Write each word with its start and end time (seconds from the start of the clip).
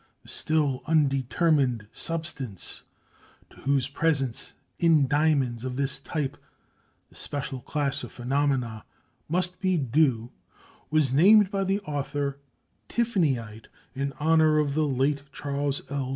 The 0.23 0.29
still 0.29 0.81
undetermined 0.87 1.85
substance 1.91 2.81
to 3.51 3.57
whose 3.57 3.87
presence 3.87 4.53
in 4.79 5.07
diamonds 5.07 5.63
of 5.63 5.75
this 5.75 5.99
type 5.99 6.37
the 7.09 7.15
special 7.15 7.59
class 7.61 8.03
of 8.03 8.11
phenomena 8.11 8.83
must 9.29 9.61
be 9.61 9.77
due, 9.77 10.31
was 10.89 11.13
named 11.13 11.51
by 11.51 11.65
the 11.65 11.81
author 11.81 12.39
tiffanyite, 12.89 13.67
in 13.93 14.11
honor 14.19 14.57
of 14.57 14.73
the 14.73 14.87
late 14.87 15.21
Charles 15.33 15.83
L. 15.91 16.09